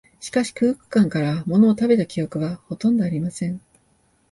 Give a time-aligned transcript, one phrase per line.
[0.19, 3.61] しかし、空腹感から、ものを食べた記憶は、ほとんどありません